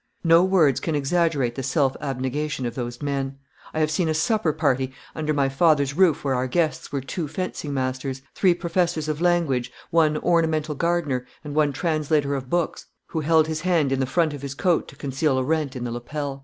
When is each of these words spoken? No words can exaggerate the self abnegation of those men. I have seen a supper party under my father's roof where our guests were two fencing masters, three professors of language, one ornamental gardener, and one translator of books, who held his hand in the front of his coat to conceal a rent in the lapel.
No 0.23 0.43
words 0.43 0.79
can 0.79 0.95
exaggerate 0.95 1.53
the 1.53 1.61
self 1.61 1.95
abnegation 2.01 2.65
of 2.65 2.73
those 2.73 3.03
men. 3.03 3.37
I 3.71 3.79
have 3.81 3.91
seen 3.91 4.09
a 4.09 4.15
supper 4.15 4.51
party 4.51 4.93
under 5.13 5.31
my 5.31 5.47
father's 5.47 5.93
roof 5.95 6.23
where 6.23 6.33
our 6.33 6.47
guests 6.47 6.91
were 6.91 7.01
two 7.01 7.27
fencing 7.27 7.71
masters, 7.75 8.23
three 8.33 8.55
professors 8.55 9.07
of 9.07 9.21
language, 9.21 9.71
one 9.91 10.17
ornamental 10.17 10.73
gardener, 10.73 11.27
and 11.43 11.53
one 11.53 11.71
translator 11.71 12.33
of 12.33 12.49
books, 12.49 12.87
who 13.09 13.19
held 13.19 13.45
his 13.45 13.61
hand 13.61 13.91
in 13.91 13.99
the 13.99 14.07
front 14.07 14.33
of 14.33 14.41
his 14.41 14.55
coat 14.55 14.87
to 14.87 14.95
conceal 14.95 15.37
a 15.37 15.43
rent 15.43 15.75
in 15.75 15.83
the 15.83 15.91
lapel. 15.91 16.39